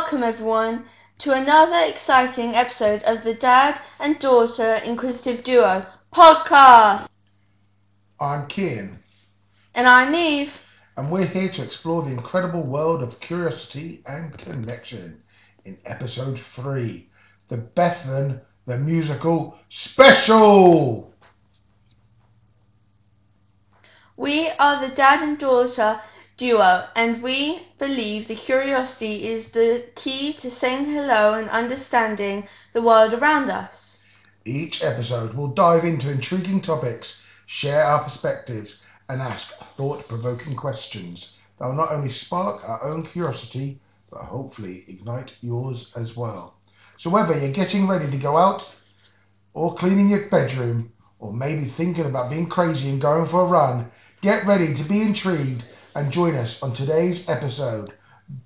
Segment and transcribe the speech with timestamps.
[0.00, 0.84] Welcome, everyone,
[1.18, 7.08] to another exciting episode of the Dad and Daughter Inquisitive Duo podcast.
[8.20, 8.98] I'm Kian,
[9.74, 10.64] And I'm Neve.
[10.96, 15.20] and we're here to explore the incredible world of curiosity and connection
[15.64, 17.08] in episode three,
[17.48, 21.12] the Bethan the Musical Special.
[24.16, 26.00] We are the Dad and Daughter
[26.38, 32.80] Duo, and we believe the curiosity is the key to saying hello and understanding the
[32.80, 33.98] world around us.
[34.44, 41.40] Each episode will dive into intriguing topics, share our perspectives, and ask thought provoking questions
[41.58, 46.54] that will not only spark our own curiosity, but hopefully ignite yours as well.
[46.98, 48.72] So, whether you're getting ready to go out,
[49.54, 53.90] or cleaning your bedroom, or maybe thinking about being crazy and going for a run,
[54.22, 55.64] get ready to be intrigued
[55.98, 57.92] and join us on today's episode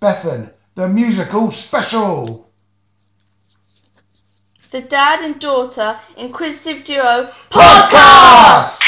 [0.01, 2.51] Bethan, the Musical Special.
[4.71, 8.81] The Dad and Daughter Inquisitive Duo podcast.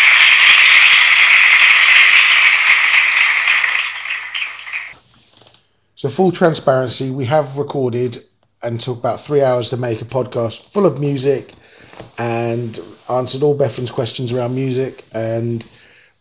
[5.97, 8.17] So, full transparency, we have recorded
[8.63, 11.53] and took about three hours to make a podcast full of music
[12.17, 15.05] and answered all Bethan's questions around music.
[15.13, 15.63] And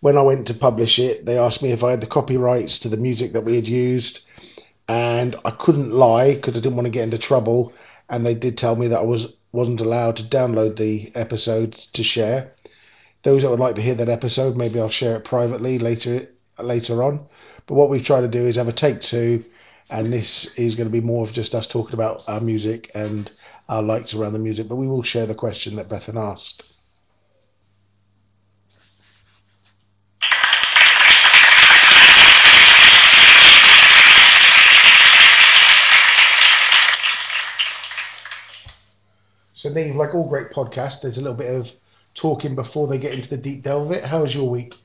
[0.03, 2.89] when I went to publish it, they asked me if I had the copyrights to
[2.89, 4.27] the music that we had used.
[4.89, 7.71] And I couldn't lie because I didn't want to get into trouble.
[8.09, 12.03] And they did tell me that I was wasn't allowed to download the episodes to
[12.03, 12.51] share.
[13.21, 16.27] Those that would like to hear that episode, maybe I'll share it privately later
[16.59, 17.25] later on.
[17.65, 19.45] But what we've tried to do is have a take two,
[19.89, 23.31] and this is going to be more of just us talking about our music and
[23.69, 24.67] our likes around the music.
[24.67, 26.72] But we will share the question that Bethan asked.
[39.63, 41.71] So, Neve, like all great podcasts, there's a little bit of
[42.15, 44.03] talking before they get into the deep delve of it.
[44.03, 44.75] How was your week?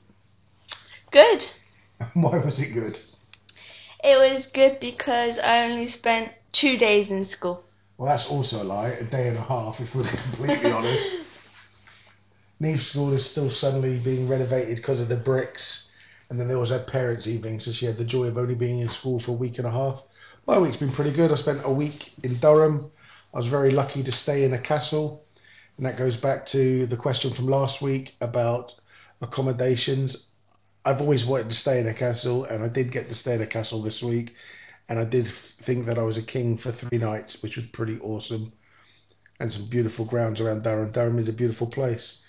[1.10, 1.44] Good.
[2.14, 2.96] Why was it good?
[4.04, 7.64] It was good because I only spent two days in school.
[7.96, 8.90] Well, that's also a lie.
[8.90, 11.22] A day and a half, if we're completely honest.
[12.60, 15.92] Neve's school is still suddenly being renovated because of the bricks.
[16.30, 18.78] And then there was her parents' evening, so she had the joy of only being
[18.78, 20.04] in school for a week and a half.
[20.46, 21.32] My week's been pretty good.
[21.32, 22.92] I spent a week in Durham.
[23.34, 25.24] I was very lucky to stay in a castle.
[25.76, 28.78] And that goes back to the question from last week about
[29.20, 30.30] accommodations.
[30.84, 33.42] I've always wanted to stay in a castle, and I did get to stay in
[33.42, 34.34] a castle this week.
[34.88, 38.00] And I did think that I was a king for three nights, which was pretty
[38.00, 38.52] awesome.
[39.38, 40.90] And some beautiful grounds around Durham.
[40.90, 42.24] Durham is a beautiful place.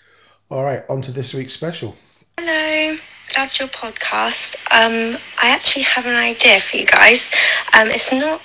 [0.52, 1.96] All right, on to this week's special.
[2.38, 2.98] Hello,
[3.38, 4.58] loved your podcast.
[4.72, 7.34] Um, I actually have an idea for you guys.
[7.80, 8.42] Um, it's not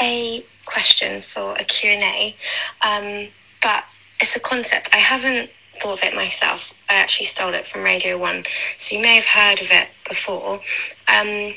[0.00, 2.34] a question for a Q&A,
[2.82, 3.28] um,
[3.62, 3.84] but
[4.20, 4.90] it's a concept.
[4.92, 5.50] I haven't
[5.80, 6.72] thought of it myself.
[6.88, 8.44] I actually stole it from Radio 1,
[8.76, 10.60] so you may have heard of it before.
[11.08, 11.54] Um,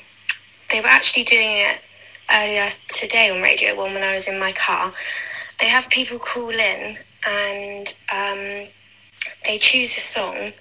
[0.72, 1.82] they were actually doing it
[2.32, 4.92] earlier today on Radio 1 when I was in my car.
[5.60, 8.68] They have people call in and um,
[9.46, 10.52] they choose a song.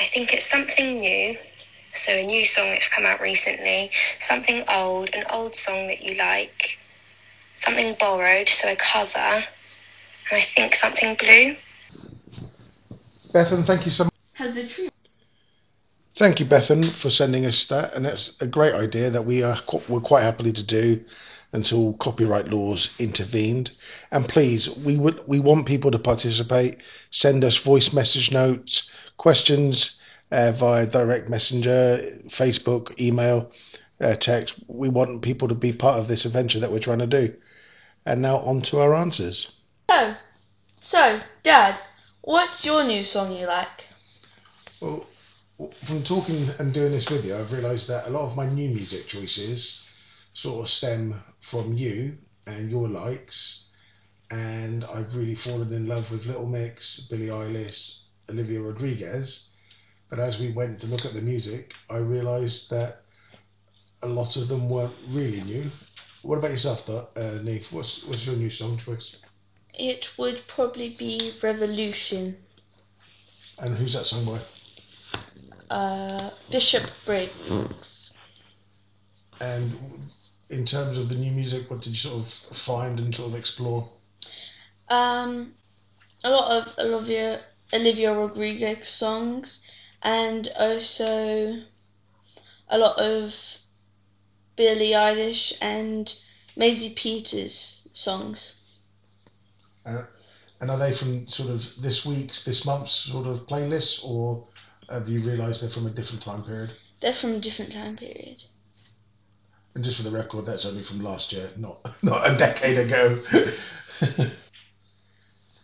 [0.00, 1.36] I think it's something new.
[1.92, 6.16] So a new song that's come out recently, something old, an old song that you
[6.16, 6.78] like,
[7.60, 11.54] something borrowed, so a cover, and I think something blue.
[13.32, 14.12] Bethan, thank you so much.
[14.34, 14.88] Has the tree?
[16.16, 17.94] Thank you, Bethan, for sending us that.
[17.94, 21.02] And that's a great idea that we are we're quite happily to do
[21.52, 23.70] until copyright laws intervened.
[24.10, 26.78] And please, we would we want people to participate.
[27.10, 30.00] Send us voice message notes, questions
[30.32, 33.50] uh, via direct messenger, Facebook, email,
[34.00, 34.54] uh, text.
[34.66, 37.34] We want people to be part of this adventure that we're trying to do.
[38.06, 39.60] And now on to our answers.
[39.90, 40.14] So,
[40.80, 41.80] so, Dad,
[42.22, 43.84] what's your new song you like?
[44.80, 45.06] Well,
[45.86, 48.70] from talking and doing this with you, I've realised that a lot of my new
[48.70, 49.80] music choices
[50.32, 52.16] sort of stem from you
[52.46, 53.64] and your likes.
[54.30, 57.98] And I've really fallen in love with Little Mix, Billie Eilish,
[58.30, 59.44] Olivia Rodriguez.
[60.08, 63.02] But as we went to look at the music, I realised that
[64.02, 65.70] a lot of them weren't really new.
[66.22, 67.10] What about yourself, Dot?
[67.16, 67.66] uh, Neve?
[67.70, 69.16] What's what's your new song choice?
[69.74, 72.36] It would probably be Revolution.
[73.58, 75.74] And who's that song by?
[75.74, 78.10] Uh, Bishop Briggs.
[79.40, 79.78] And
[80.50, 83.38] in terms of the new music, what did you sort of find and sort of
[83.38, 83.88] explore?
[84.88, 85.54] Um,
[86.24, 87.42] a lot of Olivia
[87.72, 89.60] Olivia Rodriguez songs,
[90.02, 91.62] and also
[92.68, 93.34] a lot of
[94.60, 96.12] Billie Eilish and
[96.54, 98.52] Maisie Peters songs.
[99.86, 100.02] Uh,
[100.60, 104.46] and are they from sort of this week's, this month's sort of playlist, or
[104.90, 106.72] have you realised they're from a different time period?
[107.00, 108.42] They're from a different time period.
[109.74, 113.22] And just for the record, that's only from last year, not not a decade ago.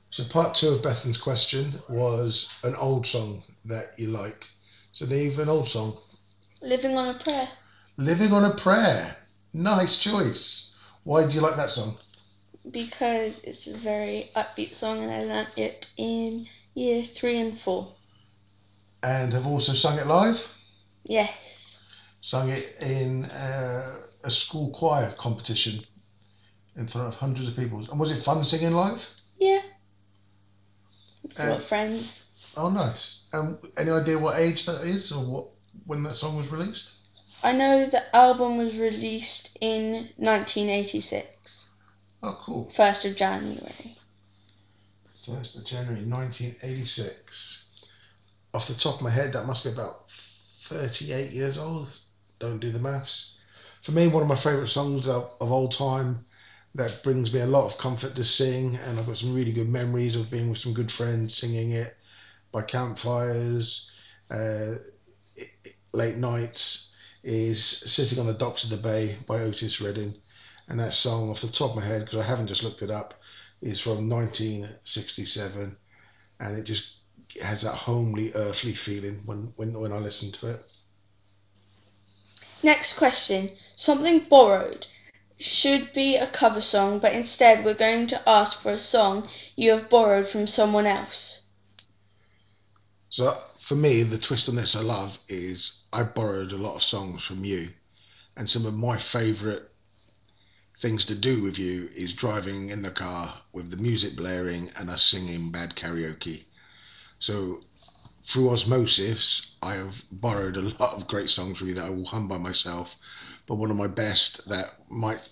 [0.08, 4.46] so part two of Bethan's question was an old song that you like.
[4.92, 5.98] So Neve, an old song.
[6.62, 7.50] Living on a Prayer.
[7.98, 9.16] Living on a Prayer.
[9.54, 10.70] Nice choice.
[11.04, 11.96] Why do you like that song?
[12.70, 17.94] Because it's a very upbeat song and I learnt it in year three and four.
[19.02, 20.38] And have also sung it live?
[21.04, 21.78] Yes.
[22.20, 25.84] Sung it in uh, a school choir competition
[26.76, 27.86] in front of hundreds of people.
[27.88, 29.02] And was it fun singing live?
[29.38, 29.62] Yeah.
[31.24, 32.20] It's Uh, got friends.
[32.56, 33.22] Oh, nice.
[33.32, 35.48] And any idea what age that is or what
[35.86, 36.88] when that song was released?
[37.46, 41.28] I know the album was released in 1986,
[42.20, 42.72] Oh, cool.
[42.76, 43.96] 1st of January.
[45.24, 47.64] 1st of January 1986.
[48.52, 50.06] Off the top of my head, that must be about
[50.68, 51.86] 38 years old.
[52.40, 53.34] Don't do the maths.
[53.82, 56.24] For me, one of my favourite songs of, of all time
[56.74, 59.68] that brings me a lot of comfort to sing, and I've got some really good
[59.68, 61.96] memories of being with some good friends singing it
[62.50, 63.88] by campfires,
[64.32, 64.78] uh,
[65.92, 66.88] late nights,
[67.26, 70.14] is Sitting on the Docks of the Bay by Otis Redding.
[70.68, 72.90] And that song, off the top of my head, because I haven't just looked it
[72.90, 73.14] up,
[73.60, 75.76] is from 1967,
[76.40, 76.84] and it just
[77.42, 80.64] has that homely, earthly feeling when, when, when I listen to it.
[82.62, 83.50] Next question.
[83.74, 84.86] Something borrowed
[85.38, 89.72] should be a cover song, but instead we're going to ask for a song you
[89.72, 91.48] have borrowed from someone else.
[93.10, 96.84] So for me, the twist on this I love is I borrowed a lot of
[96.84, 97.70] songs from you,
[98.36, 99.62] and some of my favourite
[100.80, 104.88] things to do with you is driving in the car with the music blaring and
[104.88, 106.44] us singing bad karaoke.
[107.18, 107.64] So
[108.28, 112.06] through osmosis, I have borrowed a lot of great songs from you that I will
[112.06, 112.94] hum by myself.
[113.48, 115.28] But one of my best that might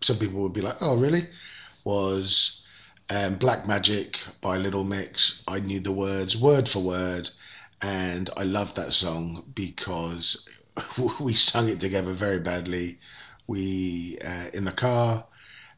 [0.00, 1.28] some people would be like, oh really,
[1.82, 2.62] was
[3.10, 5.42] um, Black Magic by Little Mix.
[5.48, 7.30] I knew the words word for word,
[7.84, 10.48] and I love that song because
[11.20, 12.98] we sung it together very badly.
[13.46, 15.26] We uh, in the car.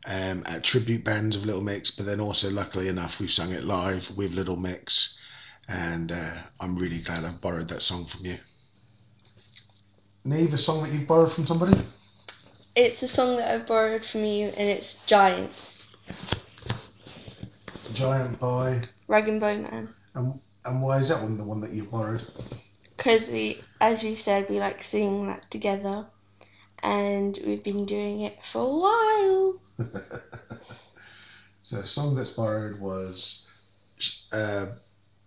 [0.08, 3.64] Um, at tribute bands of Little Mix, but then also, luckily enough, we've sung it
[3.64, 5.18] live with Little Mix,
[5.66, 8.38] and uh, I'm really glad I've borrowed that song from you.
[10.24, 11.76] Neve, a song that you've borrowed from somebody?
[12.76, 15.50] It's a song that I borrowed from you, and it's Giant,
[17.92, 19.88] Giant by, Rag and Bone Man.
[20.14, 22.26] and and why is that one the one that you've borrowed?
[22.96, 26.06] Because we, as you said, we like singing that together,
[26.82, 29.60] and we've been doing it for a while.
[31.62, 33.46] so a song that's borrowed was
[34.32, 34.66] uh,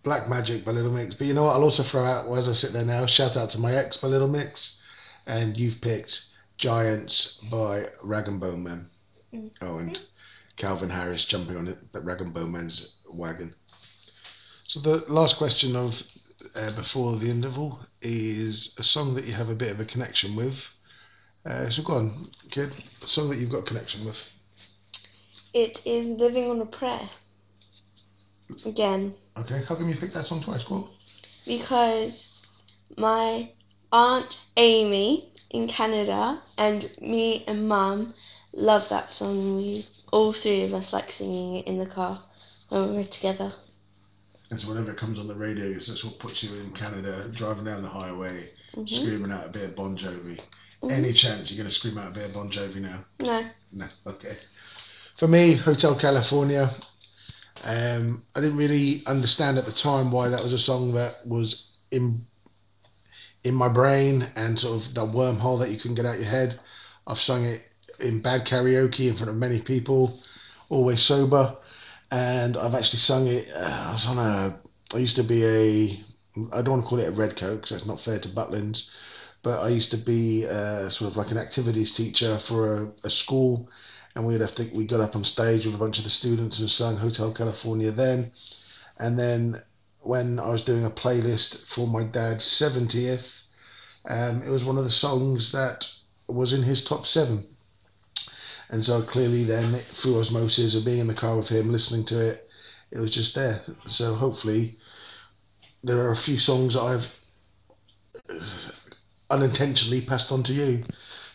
[0.03, 1.15] Black Magic by Little Mix.
[1.15, 1.55] But you know what?
[1.55, 4.07] I'll also throw out, as I sit there now, shout out to my ex by
[4.07, 4.81] Little Mix.
[5.27, 6.23] And you've picked
[6.57, 8.89] Giants by Rag and Bone Man.
[9.33, 9.51] Mhm.
[9.61, 9.99] Oh, and
[10.57, 13.53] Calvin Harris jumping on it, but Rag and Bone Man's wagon.
[14.69, 15.99] So the last question of
[16.55, 20.35] uh, before the interval is a song that you have a bit of a connection
[20.35, 20.69] with.
[21.43, 22.71] Uh, so go on, kid.
[23.01, 24.21] A song that you've got a connection with.
[25.55, 27.09] It is Living on a Prayer.
[28.63, 30.63] Again, Okay, how come you picked that song twice?
[30.69, 30.87] On.
[31.47, 32.27] because
[32.95, 33.49] my
[33.91, 38.13] aunt Amy in Canada and me and mum
[38.53, 39.55] love that song.
[39.57, 42.21] We all three of us like singing it in the car
[42.69, 43.51] when we're together.
[44.49, 47.65] And so whenever it comes on the radio, that's what puts you in Canada, driving
[47.65, 48.89] down the highway, Mhm.
[48.89, 50.39] screaming out a bit of Bon Jovi.
[50.81, 50.91] Mhm.
[50.91, 53.05] Any chance you're going to scream out a bit of Bon Jovi now?
[53.19, 53.87] No, No.
[54.07, 54.37] Okay.
[55.17, 56.73] For me, Hotel California.
[57.63, 61.65] Um, I didn't really understand at the time why that was a song that was
[61.91, 62.25] in
[63.43, 66.59] in my brain and sort of the wormhole that you couldn't get out your head.
[67.07, 67.61] I've sung it
[67.99, 70.19] in bad karaoke in front of many people,
[70.69, 71.55] always sober,
[72.11, 73.51] and I've actually sung it.
[73.53, 74.59] Uh, I was on a.
[74.93, 75.99] I used to be a.
[76.53, 78.89] I don't want to call it a red coat because that's not fair to Butlins,
[79.43, 83.09] but I used to be uh, sort of like an activities teacher for a, a
[83.09, 83.69] school,
[84.15, 86.59] and we'd have to we got up on stage with a bunch of the students
[86.59, 88.31] and sung Hotel California then,
[88.97, 89.61] and then
[90.01, 93.43] when I was doing a playlist for my dad's seventieth,
[94.05, 95.91] um, it was one of the songs that
[96.27, 97.45] was in his top seven,
[98.69, 102.19] and so clearly then through osmosis of being in the car with him listening to
[102.19, 102.49] it,
[102.91, 103.61] it was just there.
[103.87, 104.77] So hopefully,
[105.83, 107.07] there are a few songs that I've
[109.29, 110.83] unintentionally passed on to you.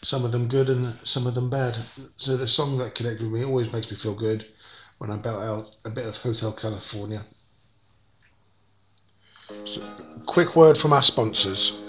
[0.03, 1.87] Some of them good and some of them bad.
[2.17, 4.47] So the song that connected with me always makes me feel good
[4.99, 7.25] when I belt out a bit of Hotel California.
[9.65, 9.83] So,
[10.27, 11.81] quick word from our sponsors.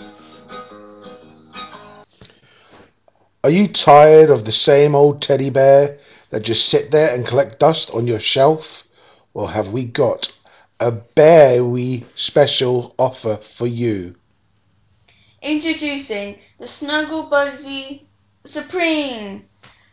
[3.45, 5.99] Are you tired of the same old teddy bear
[6.31, 8.87] that just sit there and collect dust on your shelf?
[9.35, 10.31] Well, have we got
[10.79, 14.15] a berry special offer for you?
[15.43, 18.07] Introducing the Snuggle Buddy
[18.45, 19.45] Supreme.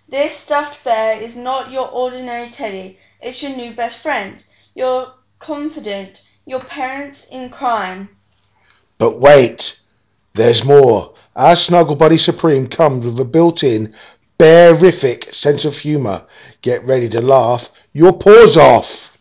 [0.08, 2.98] This stuffed bear is not your ordinary teddy.
[3.20, 4.42] It's your new best friend.
[4.74, 8.08] Your confidant, your parents in crime.
[8.96, 9.78] But wait,
[10.34, 11.14] there's more.
[11.36, 13.94] Our Snuggle Buddy Supreme comes with a built-in
[14.38, 16.24] bearific sense of humour.
[16.62, 19.18] Get ready to laugh your paws off.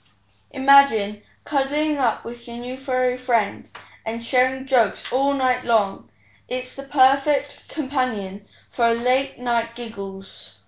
[0.51, 3.70] Imagine cuddling up with your new furry friend
[4.06, 6.10] and sharing jokes all night long.
[6.48, 10.60] It's the perfect companion for late night giggles.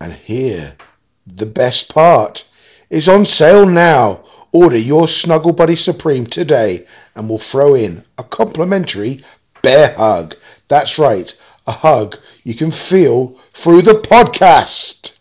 [0.00, 0.76] And here,
[1.26, 2.46] the best part
[2.90, 4.24] is on sale now.
[4.52, 9.24] Order your Snuggle Buddy Supreme today and we'll throw in a complimentary
[9.62, 10.36] bear hug.
[10.68, 11.34] That's right,
[11.66, 15.18] a hug you can feel through the podcast.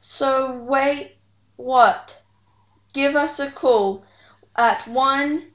[0.00, 1.12] So wait,
[1.56, 2.20] what?
[2.92, 4.04] Give us a call
[4.56, 5.52] at one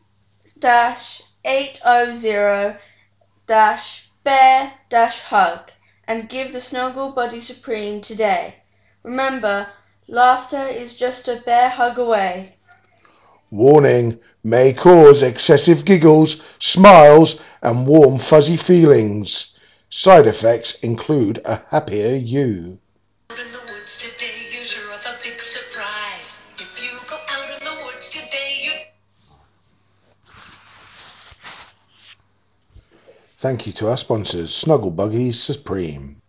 [0.60, 2.78] dash eight oh zero
[3.48, 5.72] dash bear dash hug
[6.08, 8.56] and give the Snuggle Buddy Supreme today.
[9.02, 9.68] Remember,
[10.08, 12.58] laughter is just a bear hug away.
[13.52, 19.60] Warning may cause excessive giggles, smiles, and warm fuzzy feelings.
[19.90, 22.80] Side effects include a happier you.
[23.30, 26.40] Out in the woods today, you're sure of a big surprise.
[26.60, 28.72] If you go out in the woods today, you
[33.40, 36.22] Thank you to our sponsors, Snuggle Buggies Supreme.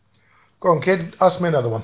[0.58, 1.82] Go on, kid, ask me another one.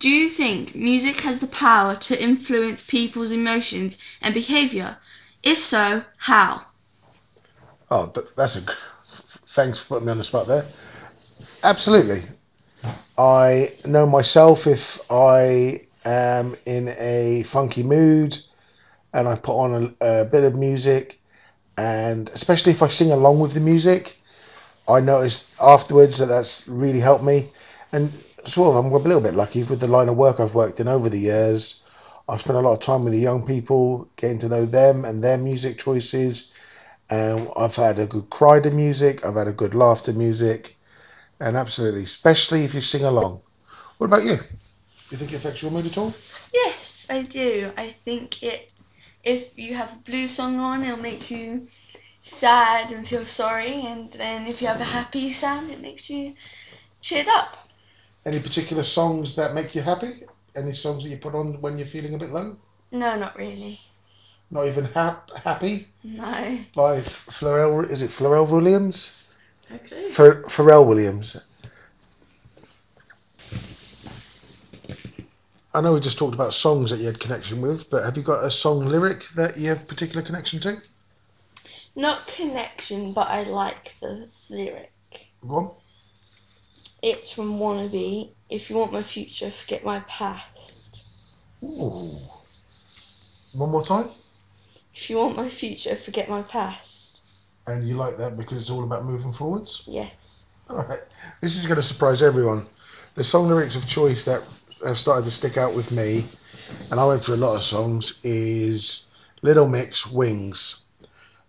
[0.00, 4.96] Do you think music has the power to influence people's emotions and behaviour?
[5.42, 6.64] If so, how?
[7.90, 8.62] Oh, that's a.
[9.48, 10.64] Thanks for putting me on the spot there.
[11.62, 12.22] Absolutely.
[13.18, 18.38] I know myself if I am in a funky mood
[19.12, 21.20] and I put on a, a bit of music,
[21.76, 24.18] and especially if I sing along with the music,
[24.88, 27.50] I noticed afterwards that that's really helped me.
[27.92, 28.10] And
[28.44, 30.88] sort of, I'm a little bit lucky with the line of work I've worked in
[30.88, 31.82] over the years.
[32.28, 35.22] I've spent a lot of time with the young people, getting to know them and
[35.22, 36.52] their music choices.
[37.08, 40.76] And I've had a good cry to music, I've had a good laugh to music,
[41.40, 43.40] and absolutely, especially if you sing along.
[43.98, 44.36] What about you?
[44.36, 44.44] Do
[45.10, 46.14] you think it affects your mood at all?
[46.54, 47.72] Yes, I do.
[47.76, 48.72] I think it.
[49.24, 51.66] If you have a blues song on, it'll make you
[52.22, 56.34] sad and feel sorry, and then if you have a happy sound, it makes you
[57.00, 57.69] cheered up.
[58.26, 60.24] Any particular songs that make you happy?
[60.54, 62.56] Any songs that you put on when you're feeling a bit low?
[62.92, 63.80] No, not really.
[64.50, 65.86] Not even hap- happy?
[66.02, 66.58] No.
[66.74, 69.26] By Pharrell, is it Pharrell Williams?
[69.72, 70.04] Okay.
[70.08, 71.36] Ph- Pharrell Williams.
[75.72, 78.24] I know we just talked about songs that you had connection with, but have you
[78.24, 80.82] got a song lyric that you have particular connection to?
[81.94, 84.92] Not connection, but I like the lyric.
[85.46, 85.70] Go on.
[87.02, 88.30] It's from Wannabe.
[88.48, 91.02] If you want my future, forget my past.
[91.62, 92.10] Ooh.
[93.52, 94.08] One more time.
[94.94, 97.20] If you want my future, forget my past.
[97.66, 99.82] And you like that because it's all about moving forwards?
[99.86, 100.44] Yes.
[100.68, 101.00] All right.
[101.40, 102.66] This is going to surprise everyone.
[103.14, 104.42] The song lyrics of choice that
[104.84, 106.24] have started to stick out with me,
[106.90, 109.08] and I went through a lot of songs, is
[109.42, 110.80] Little Mix Wings.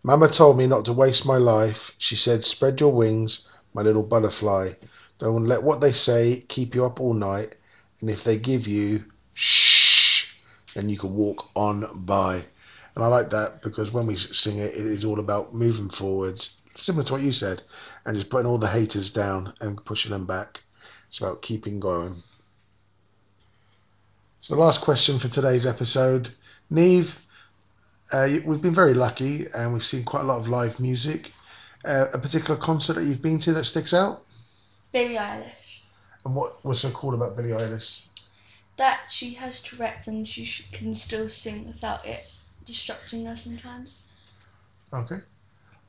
[0.04, 1.96] Mama told me not to waste my life.
[1.98, 4.74] She said, spread your wings, my little butterfly.
[5.20, 7.56] Don't let what they say keep you up all night.
[8.00, 10.36] And if they give you shh,
[10.74, 12.44] then you can walk on by.
[12.96, 16.64] And I like that because when we sing it, it is all about moving forwards,
[16.76, 17.62] similar to what you said,
[18.06, 20.62] and just putting all the haters down and pushing them back.
[21.08, 22.16] It's about keeping going.
[24.42, 26.32] So, the last question for today's episode
[26.70, 27.20] Neve,
[28.12, 31.32] uh, we've been very lucky and we've seen quite a lot of live music.
[31.84, 34.24] Uh, a particular concert that you've been to that sticks out?
[34.92, 35.82] Billie Eilish.
[36.26, 38.08] And what was so cool about Billie Eilish?
[38.78, 42.32] That she has Tourette's and she sh- can still sing without it
[42.66, 44.04] distracting her sometimes.
[44.94, 45.22] Okay.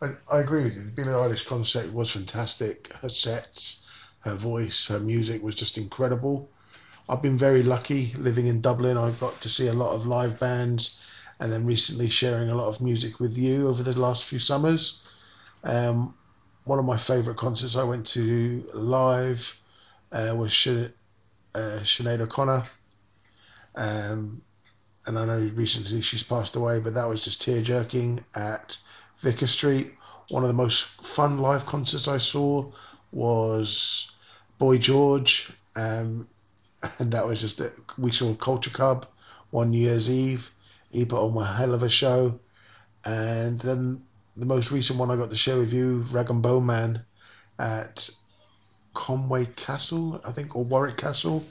[0.01, 0.85] I, I agree with you.
[0.85, 2.93] The Billie Eilish concert was fantastic.
[2.95, 3.87] Her sets,
[4.21, 6.49] her voice, her music was just incredible.
[7.09, 8.97] I've been very lucky living in Dublin.
[8.97, 10.99] I got to see a lot of live bands
[11.39, 15.01] and then recently sharing a lot of music with you over the last few summers.
[15.64, 16.14] Um,
[16.64, 19.61] one of my favourite concerts I went to live
[20.12, 20.90] uh, was Sh-
[21.54, 22.66] uh, Sinead O'Connor.
[23.75, 24.42] Um,
[25.07, 28.76] and I know recently she's passed away, but that was just tear jerking at
[29.19, 29.95] Vicar Street.
[30.28, 32.71] One of the most fun live concerts I saw
[33.11, 34.12] was
[34.59, 36.28] Boy George, um,
[36.99, 37.61] and that was just
[37.99, 39.07] we saw Culture Club
[39.50, 40.50] one New Year's Eve.
[40.90, 42.38] He put on a hell of a show,
[43.04, 44.02] and then
[44.37, 47.05] the most recent one I got to share with you, Rag and Bone Man,
[47.59, 48.09] at
[48.95, 51.45] Conway Castle, I think, or Warwick Castle.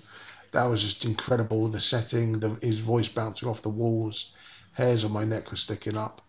[0.52, 1.68] That was just incredible.
[1.68, 4.34] The setting, the, his voice bouncing off the walls,
[4.74, 6.22] hairs on my neck were sticking up.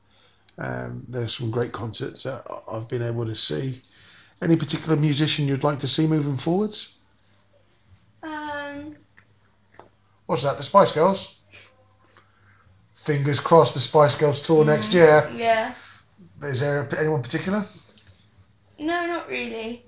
[0.59, 3.83] Um, there's some great concerts that I've been able to see.
[4.41, 6.97] Any particular musician you'd like to see moving forwards?
[8.23, 8.97] Um,
[10.27, 10.57] What's that?
[10.57, 11.39] The Spice Girls.
[12.95, 13.75] Fingers crossed.
[13.75, 15.31] The Spice Girls tour next year.
[15.37, 15.75] yeah.
[16.43, 17.65] Is there anyone particular?
[18.79, 19.85] No, not really.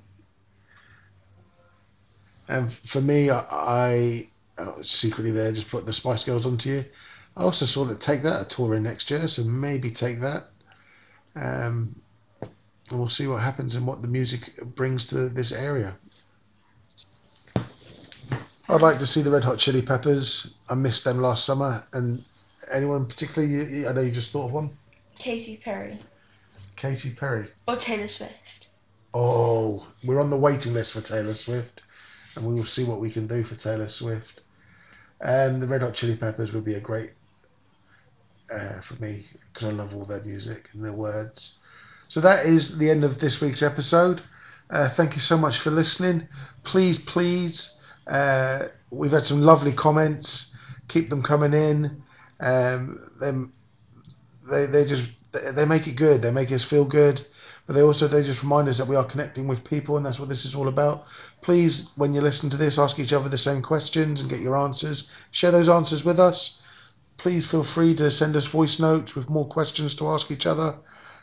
[2.46, 6.84] And for me, I, I oh, secretly there just put the Spice Girls onto you.
[7.36, 10.50] I also saw that Take That a tour in next year, so maybe Take That.
[11.34, 11.96] Um,
[12.40, 15.96] and we'll see what happens and what the music brings to this area.
[18.68, 20.54] I'd like to see the Red Hot Chili Peppers.
[20.68, 21.84] I missed them last summer.
[21.92, 22.24] And
[22.70, 23.88] anyone particularly?
[23.88, 24.70] I know you just thought of one.
[25.18, 25.98] Katy Perry
[26.84, 27.46] Katy Perry.
[27.66, 28.68] or Taylor Swift.
[29.14, 31.80] Oh, we're on the waiting list for Taylor Swift,
[32.36, 34.42] and we will see what we can do for Taylor Swift.
[35.22, 37.12] Um, the Red Hot Chili Peppers would be a great
[38.52, 41.58] uh, for me because I love all their music and their words.
[42.08, 44.20] So that is the end of this week's episode.
[44.68, 46.28] Uh, thank you so much for listening.
[46.64, 50.54] Please, please, uh, we've had some lovely comments.
[50.88, 52.02] Keep them coming in.
[52.40, 53.54] Um, them,
[54.50, 55.04] they they just
[55.52, 56.22] they make it good.
[56.22, 57.22] They make us feel good.
[57.66, 60.20] But they also they just remind us that we are connecting with people and that's
[60.20, 61.06] what this is all about.
[61.40, 64.56] Please when you listen to this ask each other the same questions and get your
[64.56, 65.10] answers.
[65.30, 66.60] Share those answers with us.
[67.16, 70.74] Please feel free to send us voice notes with more questions to ask each other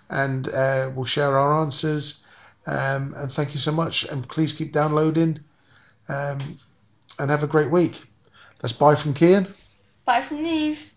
[0.10, 2.26] and uh, we'll share our answers.
[2.66, 4.04] Um, and thank you so much.
[4.06, 5.40] And please keep downloading.
[6.10, 6.60] Um,
[7.20, 8.02] and have a great week.
[8.60, 9.48] That's bye from Kian.
[10.06, 10.91] Bye from Neve.